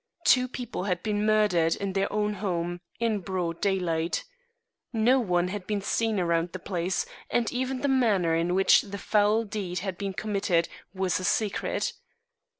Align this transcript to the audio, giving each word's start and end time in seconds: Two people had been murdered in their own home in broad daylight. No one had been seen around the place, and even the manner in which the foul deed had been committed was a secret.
Two 0.25 0.47
people 0.47 0.85
had 0.85 1.03
been 1.03 1.27
murdered 1.27 1.75
in 1.75 1.93
their 1.93 2.11
own 2.11 2.33
home 2.33 2.79
in 2.99 3.19
broad 3.19 3.61
daylight. 3.61 4.23
No 4.91 5.19
one 5.19 5.49
had 5.49 5.67
been 5.67 5.79
seen 5.83 6.19
around 6.19 6.53
the 6.53 6.57
place, 6.57 7.05
and 7.29 7.51
even 7.51 7.81
the 7.81 7.87
manner 7.87 8.33
in 8.35 8.55
which 8.55 8.81
the 8.81 8.97
foul 8.97 9.43
deed 9.43 9.77
had 9.85 9.99
been 9.99 10.13
committed 10.13 10.67
was 10.91 11.19
a 11.19 11.23
secret. 11.23 11.93